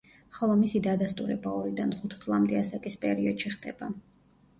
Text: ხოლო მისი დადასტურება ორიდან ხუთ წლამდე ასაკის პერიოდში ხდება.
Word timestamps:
ხოლო 0.35 0.53
მისი 0.59 0.79
დადასტურება 0.85 1.51
ორიდან 1.57 1.93
ხუთ 1.99 2.15
წლამდე 2.23 2.57
ასაკის 2.61 2.97
პერიოდში 3.05 3.53
ხდება. 3.57 3.91